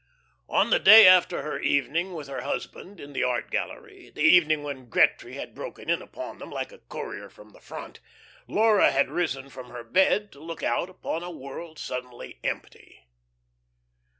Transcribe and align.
On 0.49 0.71
the 0.71 0.79
day 0.79 1.07
after 1.07 1.43
her 1.43 1.59
evening 1.59 2.15
with 2.15 2.27
her 2.27 2.41
husband 2.41 2.99
in 2.99 3.13
the 3.13 3.21
art 3.23 3.51
gallery, 3.51 4.09
the 4.09 4.23
evening 4.23 4.63
when 4.63 4.89
Gretry 4.89 5.35
had 5.35 5.53
broken 5.53 5.91
in 5.91 6.01
upon 6.01 6.39
them 6.39 6.49
like 6.49 6.71
a 6.71 6.79
courier 6.79 7.29
from 7.29 7.51
the 7.51 7.59
front, 7.59 7.99
Laura 8.47 8.89
had 8.89 9.11
risen 9.11 9.47
from 9.51 9.69
her 9.69 9.83
bed 9.83 10.31
to 10.31 10.39
look 10.39 10.63
out 10.63 10.89
upon 10.89 11.21
a 11.21 11.29
world 11.29 11.77
suddenly 11.77 12.39
empty. 12.43 13.05